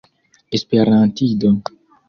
[0.55, 1.61] esperantido